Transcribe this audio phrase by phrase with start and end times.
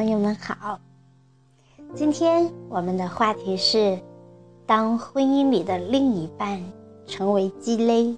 [0.00, 0.80] 朋友们好，
[1.94, 3.98] 今天我们的话题是：
[4.64, 6.58] 当婚姻里的另一半
[7.06, 8.16] 成为鸡肋。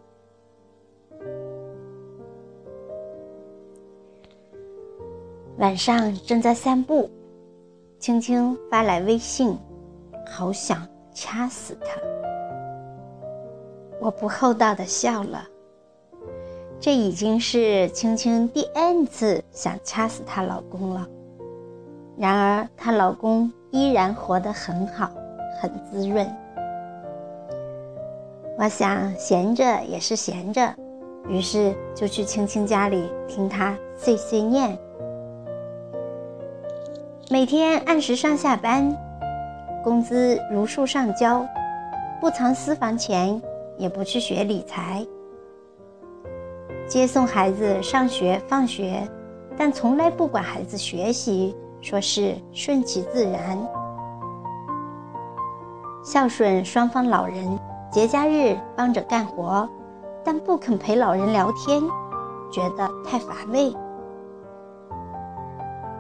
[5.59, 7.11] 晚上正在散步，
[7.99, 9.59] 青青发来微信，
[10.25, 12.01] 好想掐死他。
[14.01, 15.45] 我不厚道的笑了。
[16.79, 21.09] 这已经是青青第 N 次想掐死她老公了。
[22.23, 25.11] 然而，她老公依然活得很好，
[25.61, 26.25] 很滋润。
[28.57, 30.73] 我想闲着也是闲着，
[31.27, 34.79] 于是就去青青家里听她碎碎念。
[37.29, 38.97] 每天按时上下班，
[39.83, 41.45] 工资如数上交，
[42.21, 43.43] 不藏私房钱，
[43.77, 45.05] 也不去学理财。
[46.87, 49.03] 接送孩子上学放学，
[49.57, 53.59] 但从来不管孩子学习，说是顺其自然。
[56.05, 57.59] 孝顺双方老人，
[57.91, 59.69] 节假日帮着干活，
[60.25, 61.83] 但不肯陪老人聊天，
[62.51, 63.75] 觉得太乏味。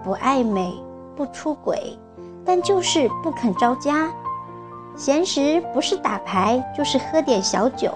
[0.04, 0.72] 不爱美，
[1.16, 1.98] 不出轨，
[2.44, 4.08] 但就是不肯着家。
[4.94, 7.92] 闲时不是打牌，就是喝点小酒，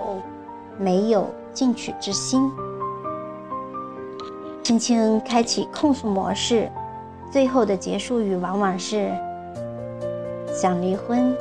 [0.77, 2.51] 没有进取之心。
[4.64, 6.70] 轻轻开启控诉模式，
[7.31, 9.11] 最后的结束语往往是：
[10.55, 11.37] 想离婚，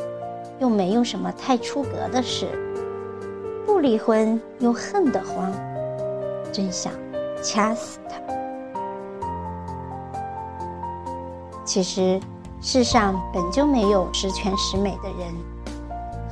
[0.59, 2.47] 又没有什么太出格的事；
[3.65, 5.51] 不离婚又恨得慌，
[6.51, 6.91] 真想
[7.41, 8.15] 掐死他。
[11.63, 12.19] 其实，
[12.61, 15.33] 世上本就没有十全十美的人，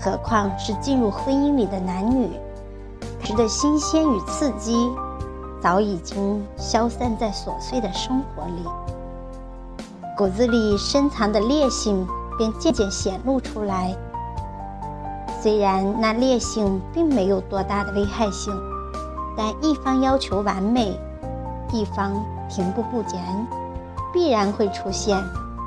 [0.01, 2.29] 何况是进入婚姻里的男女，
[3.21, 4.91] 值得新鲜与刺激。
[5.61, 8.67] 早已经消散在琐碎的生活里，
[10.15, 13.95] 骨子里深藏的烈性便渐渐显露出来。
[15.41, 18.53] 虽然那烈性并没有多大的危害性，
[19.35, 20.99] 但一方要求完美，
[21.71, 22.13] 一方
[22.49, 23.19] 停步不前，
[24.13, 25.17] 必然会出现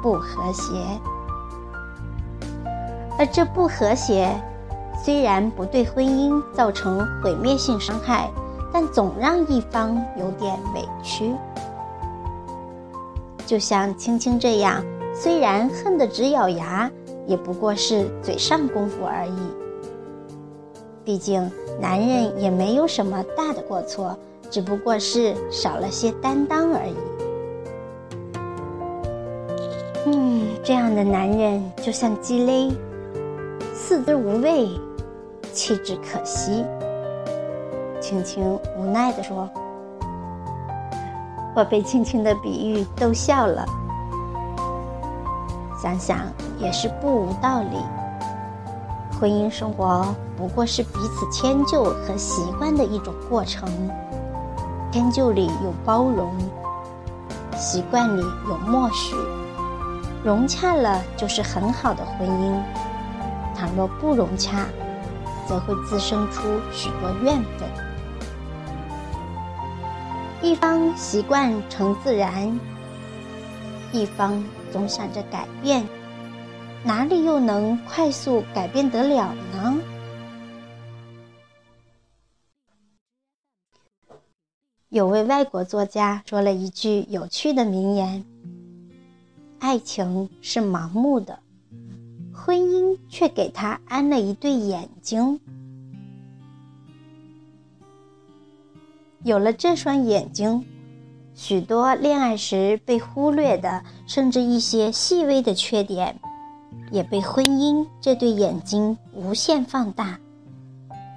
[0.03, 0.73] 不和谐。
[3.19, 4.31] 而这不和谐，
[5.05, 8.31] 虽然不对婚姻造成毁灭性伤害。
[8.73, 11.34] 但总让一方有点委屈，
[13.47, 14.84] 就像青青这样，
[15.15, 16.91] 虽然恨得直咬牙，
[17.27, 19.39] 也不过是嘴上功夫而已。
[21.05, 21.49] 毕竟
[21.81, 24.19] 男人也没有什么大的过错，
[24.51, 26.95] 只不过是少了些担当而已。
[30.07, 32.73] 嗯，这样的男人就像鸡肋，
[33.73, 34.69] 四肢无味，
[35.53, 36.65] 弃之可惜。
[38.01, 39.49] 青青无奈地说
[41.56, 43.65] ：“我被青青的比喻逗笑了。
[45.83, 46.19] 想想
[46.59, 47.78] 也是不无道理。
[49.19, 53.66] 婚姻生活不过是彼此迁就和习惯的一种过程，
[54.93, 56.34] 迁就里有包容，
[57.56, 59.16] 习惯里有默许，
[60.22, 62.61] 融洽了就是很好的婚姻。
[63.55, 64.66] 倘若不融洽，
[65.49, 67.66] 则会滋生出许多怨愤。”
[70.47, 72.57] 一方习惯成自然，
[73.93, 75.84] 一方总想着改变，
[76.84, 79.77] 哪里又能快速改变得了呢？
[84.89, 88.25] 有位外国作家说了一句有趣的名言
[89.59, 91.41] ：“爱情是盲目的，
[92.33, 95.41] 婚姻却给他安了一对眼睛。”
[99.27, 100.65] 有了这双眼睛，
[101.35, 106.17] 许多恋爱时被忽略的，甚至一些细微的缺点，
[106.93, 110.21] 也被婚姻这对眼睛无限放大。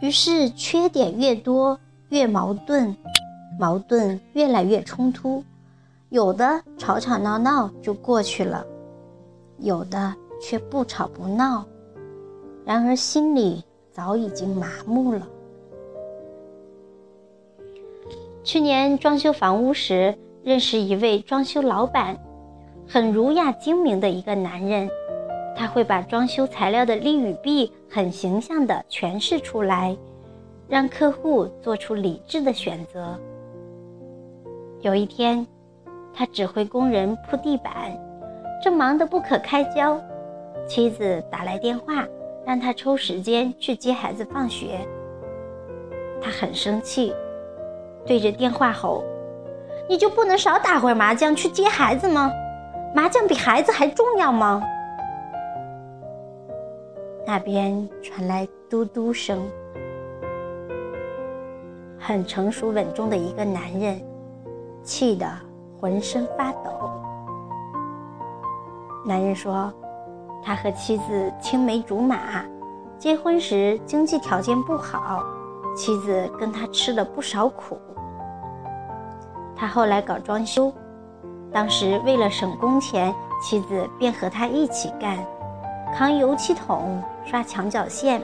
[0.01, 2.97] 于是，缺点越多越矛盾，
[3.59, 5.43] 矛盾越来越冲突。
[6.09, 8.65] 有的吵吵闹闹就过去了，
[9.59, 11.63] 有的却不吵不闹，
[12.65, 15.27] 然而心里早已经麻木了。
[18.43, 22.17] 去年装修房屋时，认识一位装修老板，
[22.87, 24.89] 很儒雅精明的一个男人。
[25.55, 29.95] 他会把装修材料的利与弊很形象地诠释出来，
[30.69, 33.19] 让客户做出理智的选择。
[34.79, 35.45] 有一天，
[36.13, 37.91] 他指挥工人铺地板，
[38.63, 40.01] 正忙得不可开交，
[40.65, 42.07] 妻子打来电话，
[42.45, 44.79] 让他抽时间去接孩子放学。
[46.21, 47.13] 他很生气。
[48.05, 49.03] 对着电话吼
[49.87, 52.31] ：“你就不能少打会儿麻将去接孩子吗？
[52.95, 54.63] 麻将比孩子还重要吗？
[57.27, 59.47] 那边传来嘟嘟声，
[61.99, 64.01] 很成熟稳重的一个男人，
[64.81, 65.27] 气得
[65.79, 66.71] 浑身发抖。
[69.05, 69.71] 男人说
[70.43, 72.43] ：“他和妻子青梅竹马，
[72.97, 75.23] 结婚时经济条件不好，
[75.75, 77.79] 妻子跟他吃了不少苦。
[79.59, 80.71] 他后来搞装修，
[81.51, 83.13] 当时为了省工钱，
[83.43, 85.17] 妻子便和他一起干。”
[85.97, 88.21] 扛油漆桶、刷墙角线、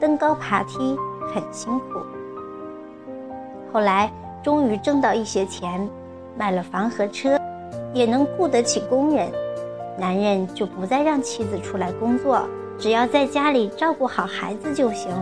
[0.00, 0.96] 登高爬梯，
[1.32, 2.00] 很辛苦。
[3.72, 4.10] 后来
[4.42, 5.86] 终于挣到一些钱，
[6.34, 7.38] 买了房和车，
[7.92, 9.30] 也能雇得起工人。
[9.98, 12.48] 男人就不再让妻子出来工作，
[12.78, 15.12] 只要在家里照顾好孩子就行。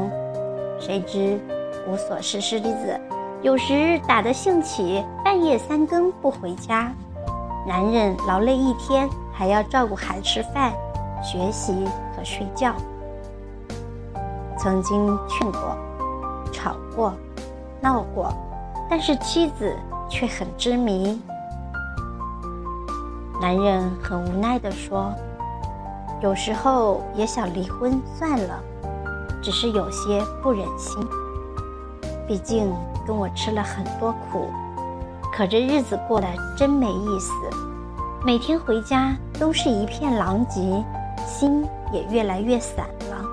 [0.78, 1.38] 谁知
[1.86, 3.00] 无所事事的子，
[3.42, 6.92] 有时打得兴起，半夜三更不回家。
[7.66, 10.74] 男人劳累一天，还要照顾孩子吃饭。
[11.22, 11.72] 学习
[12.14, 12.74] 和睡觉，
[14.58, 15.74] 曾经劝过、
[16.52, 17.14] 吵过、
[17.80, 18.30] 闹过，
[18.90, 19.74] 但是妻子
[20.06, 21.18] 却很执迷。
[23.40, 25.14] 男人很无奈地说
[26.20, 28.62] ：“有时候也想离婚算了，
[29.42, 31.02] 只是有些不忍心。
[32.28, 32.70] 毕竟
[33.06, 34.50] 跟我吃了很多苦，
[35.32, 36.26] 可这日子过得
[36.56, 37.32] 真没意思，
[38.24, 40.60] 每天回家都是一片狼藉。”
[41.24, 43.24] 心也越来越散了。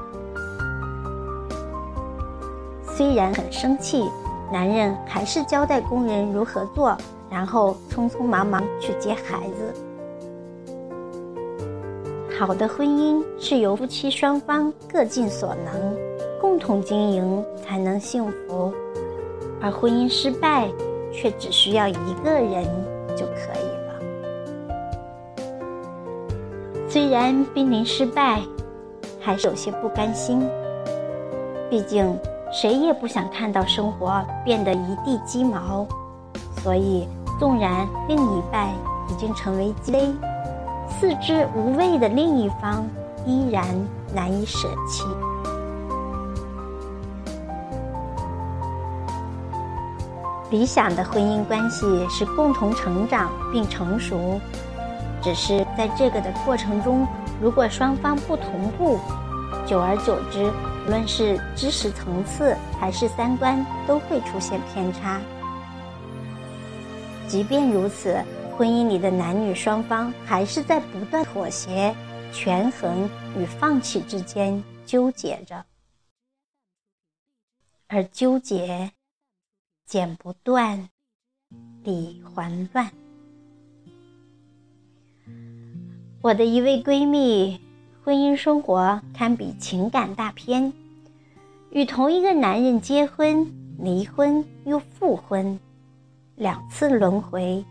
[2.85, 4.07] 虽然很生气，
[4.51, 6.95] 男人还是交代工人如何做，
[7.31, 9.73] 然后匆匆忙忙去接孩子。
[12.39, 15.97] 好的婚姻是由夫妻双方各尽所能，
[16.39, 18.71] 共同经营才能幸福，
[19.59, 20.69] 而婚姻失败
[21.21, 22.63] 却只需要一个人
[23.13, 23.99] 就可以了。
[26.87, 28.39] 虽然濒临失败，
[29.19, 30.47] 还是有些不甘心。
[31.69, 32.17] 毕竟
[32.51, 35.85] 谁也不想看到生活变得一地鸡毛，
[36.63, 37.05] 所以
[37.37, 38.69] 纵然另一半
[39.09, 40.07] 已经成为鸡肋，
[40.89, 42.87] 四肢无味的另一方
[43.25, 43.65] 依然
[44.15, 45.03] 难以舍弃。
[50.51, 54.39] 理想的婚姻关系是共同成长并成熟。
[55.21, 57.05] 只是在这个的过程中，
[57.41, 58.97] 如果双方不同步，
[59.65, 60.49] 久而久之，
[60.85, 65.19] 无论是知识层次还是三观，都会出现偏差。
[67.27, 68.17] 即便如此，
[68.57, 71.93] 婚姻里的男女双方还是在不断妥协、
[72.31, 75.63] 权衡与放弃之间纠结着，
[77.87, 78.89] 而纠结
[79.89, 80.87] 剪不断，
[81.83, 82.91] 理还乱。
[86.21, 87.59] 我的一位闺蜜，
[88.03, 90.71] 婚姻生活堪比情感大片，
[91.71, 95.59] 与同一个男人结婚、离婚又复婚，
[96.35, 97.65] 两次轮回，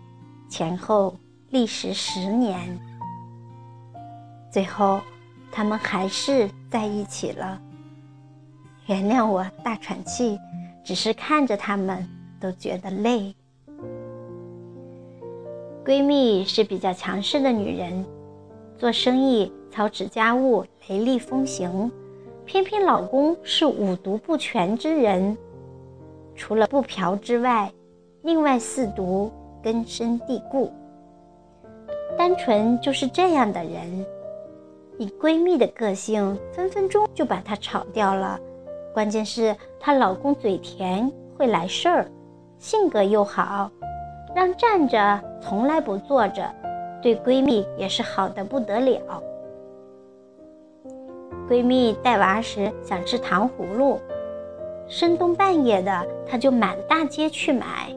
[0.49, 1.15] 前后
[1.51, 2.77] 历时十年，
[4.51, 5.01] 最后
[5.53, 7.63] 他们还是在一起了。
[8.87, 10.37] 原谅我大喘气，
[10.89, 12.09] 只是看着他们
[12.41, 13.35] 都觉得累。
[15.85, 18.07] 闺蜜是比较强势的女人。
[18.79, 21.91] 做生意、操持家务，雷厉风行；
[22.47, 25.37] 偏偏老公是五毒不全之人，
[26.35, 27.71] 除了不嫖之外，
[28.23, 29.31] 另外四毒
[29.63, 30.73] 根深蒂固。
[32.17, 34.07] 单纯就是这样的人，
[34.97, 38.41] 以闺蜜的个性，分分钟就把她炒掉了。
[38.93, 42.11] 关键是她老公嘴甜，会来事儿，
[42.59, 43.71] 性格又好，
[44.35, 46.43] 让站着从来不坐着。
[47.01, 49.23] 对闺蜜也是好的不得了。
[51.49, 54.01] 闺蜜带娃时想吃糖葫芦，
[54.89, 57.95] 深冬半夜的，她就满大街去买。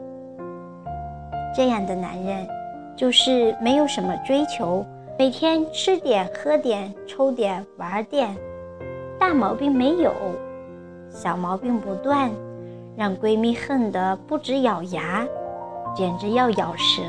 [1.54, 2.46] 这样的男人，
[2.96, 4.86] 就是没有什么追求，
[5.18, 8.34] 每天吃点、喝点、抽点、玩点，
[9.18, 10.14] 大毛病没有，
[11.12, 12.30] 小毛病不断，
[12.96, 15.26] 让闺蜜恨得不止咬牙，
[15.94, 17.02] 简直要咬舌。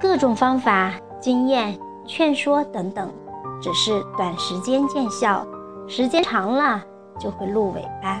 [0.00, 3.12] 各种方法、经验、劝说等等，
[3.60, 5.44] 只是短时间见效，
[5.88, 6.80] 时间长了
[7.18, 8.20] 就会露尾巴。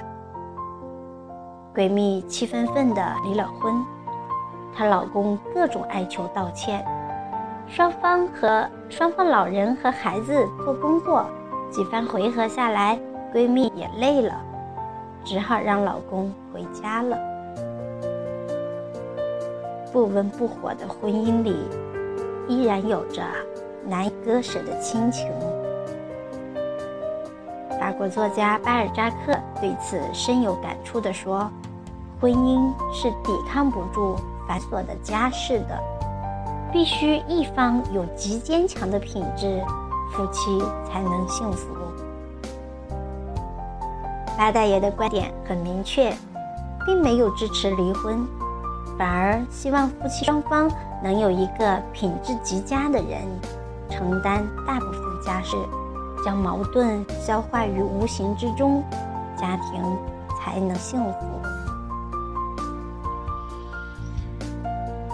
[1.74, 3.84] 闺蜜气愤愤地离了婚，
[4.74, 6.84] 她老公各种哀求道歉，
[7.68, 11.24] 双方和双方老人和孩子做工作，
[11.76, 12.98] 几番回合下来，
[13.34, 14.34] 闺蜜也累了，
[15.22, 17.18] 只好让老公回家了。
[19.92, 21.54] 不温不火的婚姻里，
[22.48, 23.22] 依然有着
[23.84, 25.30] 难以割舍的亲情。
[27.78, 31.50] 法国作家巴尔扎克对此深有感触地说
[32.18, 34.16] ：“婚姻是抵抗不住
[34.48, 35.78] 繁琐的家事的，
[36.72, 39.62] 必须一方有极坚强的品质，
[40.12, 41.74] 夫妻才能幸福。”
[44.36, 46.12] 八大爷的观点很明确，
[46.84, 48.26] 并没有支持离婚，
[48.98, 50.70] 反而希望夫妻双方
[51.02, 53.22] 能有一个品质极佳的人
[53.88, 55.56] 承担大部分家事。
[56.24, 58.82] 将矛盾消化于无形之中，
[59.36, 59.80] 家庭
[60.40, 61.18] 才能幸福。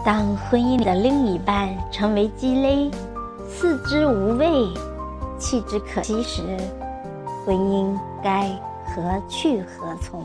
[0.02, 2.90] 当婚姻里的另一半成为鸡肋、
[3.54, 4.73] 四肢无味、
[5.38, 6.42] 弃之可惜时，
[7.44, 8.49] 婚姻该
[8.87, 10.23] 何去何从？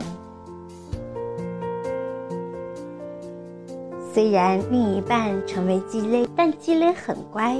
[4.12, 7.56] 虽然另一半成为鸡肋，但鸡肋很乖，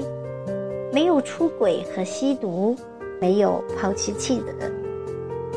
[0.93, 2.77] 没有出轨和吸毒。
[3.21, 4.73] 没有抛弃妻子，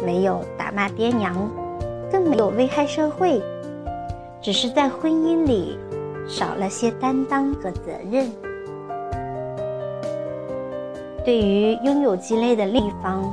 [0.04, 1.48] 没有打骂爹娘，
[2.12, 3.40] 更没有危害社会，
[4.42, 5.78] 只是在婚姻里
[6.28, 8.32] 少了些担当和责任。
[11.24, 13.24] 对于拥有鸡肋的另一方，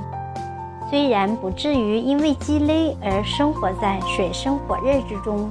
[0.91, 5.51] 虽然不至于因为鸡肋而生活在水深火热之中，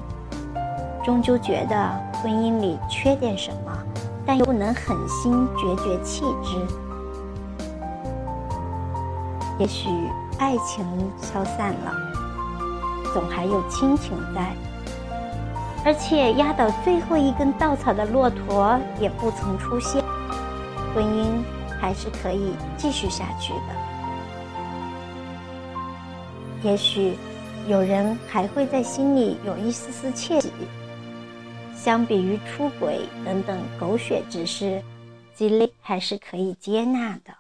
[1.04, 1.90] 终究觉得
[2.22, 3.72] 婚姻里缺点什么，
[4.24, 6.58] 但又不能狠心决绝弃之。
[9.58, 9.90] 也许
[10.38, 10.86] 爱情
[11.20, 11.92] 消散了，
[13.16, 14.54] 总还有亲情在，
[15.84, 20.04] 而且压倒最后一根稻草的骆驼也不曾出现，
[20.94, 21.26] 婚姻
[21.80, 23.76] 还是可以继续下去的。
[26.64, 27.16] 也许
[27.68, 30.52] 有人还会在心里有一丝丝窃喜，
[31.76, 34.84] 相比于出轨等等狗血之事，
[35.36, 37.34] 鸡肋还是可以接纳的。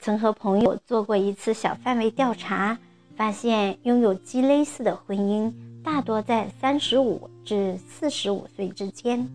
[0.00, 2.76] 曾和朋友做过一次小范围调查，
[3.16, 5.52] 发现拥有鸡肋似的婚姻
[5.84, 9.30] 大多在三十五至四十五岁之间。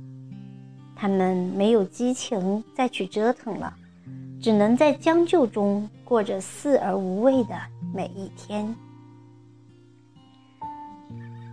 [0.99, 3.71] 他们没有激情再去折腾了，
[4.41, 7.55] 只能在将就中过着肆而无味的
[7.93, 8.75] 每一天。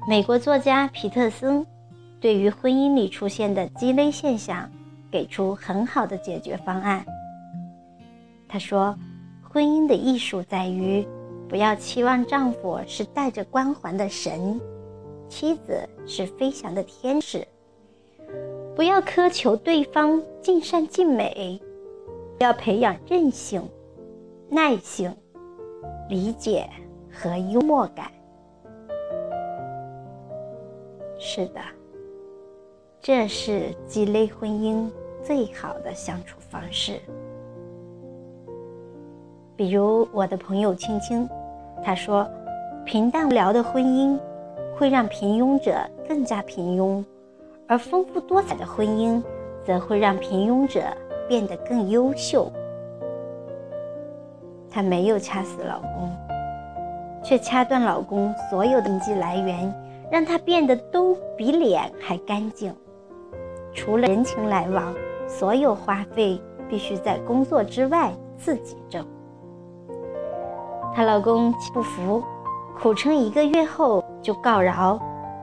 [0.09, 1.65] 美国作家皮特森
[2.21, 4.71] 对于婚姻里出现的鸡肋现象，
[5.11, 7.05] 给出很好的解决方案。
[8.49, 8.97] 他说
[9.43, 11.07] ：“婚姻的艺术在于，
[11.49, 14.59] 不要期望丈夫是带着光环的神，
[15.29, 17.47] 妻子是飞翔的天使。
[18.75, 21.61] 不要苛求对方尽善尽美，
[22.41, 23.63] 要培养韧性、
[24.49, 25.15] 耐性、
[26.09, 26.69] 理解
[27.13, 28.11] 和幽默感。
[31.21, 31.61] 是的，
[33.01, 34.91] 这是鸡肋婚姻
[35.23, 36.99] 最好的相处方式。”
[39.57, 41.29] 比如我的朋友青青，
[41.81, 42.29] 她说
[42.85, 44.19] ：“平淡无聊的婚姻
[44.77, 45.79] 会让平庸者
[46.09, 47.05] 更加平庸，
[47.67, 49.23] 而丰富多彩的婚姻
[49.65, 50.83] 则会让平庸者
[51.29, 52.51] 变得更优秀。”
[54.71, 56.11] 她没有掐死老公，
[57.23, 59.73] 却掐断老公所有的经济来源，
[60.11, 62.75] 让他变得都比脸还干净。
[63.73, 64.95] 除了人情来往，
[65.27, 69.07] 所有花费必须在工作之外自己挣。
[70.93, 72.23] 她老公不服，
[72.79, 74.99] 苦撑一个月后就告饶，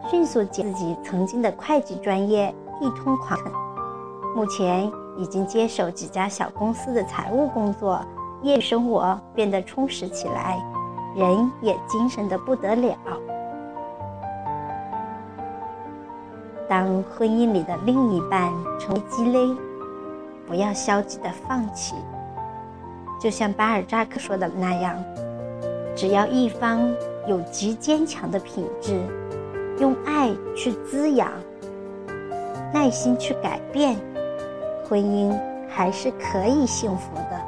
[0.09, 3.51] 迅速将自己曾经的会计专业一通狂啃。
[4.35, 7.99] 目前已经接手几家小公司的财务工作，
[8.41, 10.57] 业余生活变得充实起来，
[11.15, 12.95] 人也精神的不得了。
[16.67, 19.55] 当婚姻里的另一半成为鸡肋，
[20.47, 21.95] 不要消极的放弃，
[23.19, 24.95] 就像巴尔扎克说的那样。
[25.93, 26.89] 只要一方
[27.27, 29.01] 有极坚强的品质，
[29.81, 31.27] 用爱去滋养，
[32.71, 33.99] 耐心去改变，
[34.87, 35.35] 婚姻
[35.67, 37.41] 还是可以幸福的。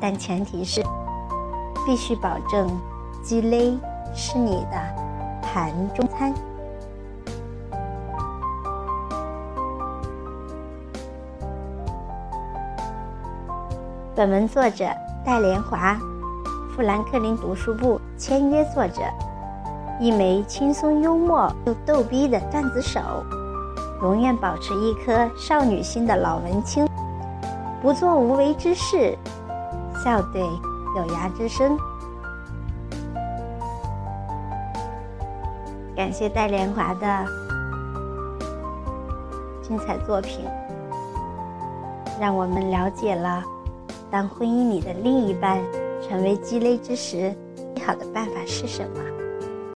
[0.00, 0.82] 但前提是，
[1.84, 2.66] 必须保证
[3.22, 3.78] 鸡肋
[4.14, 6.32] 是你的盘中餐。
[14.14, 14.86] 本文作者
[15.22, 15.98] 戴莲华。
[16.74, 19.02] 富兰克林读书部签约作者，
[20.02, 23.00] 一枚轻松幽默又逗逼的段子手，
[24.02, 26.88] 永远保持一颗少女心的老文青，
[27.80, 29.16] 不做无为之事，
[30.02, 31.78] 笑对有涯之声。
[35.94, 37.24] 感谢戴莲华的
[39.62, 40.44] 精彩作品，
[42.20, 43.44] 让我们了解了
[44.10, 45.62] 当婚姻里的另一半
[46.02, 47.32] 成为鸡肋之时，
[47.76, 49.21] 最好的办法是什么。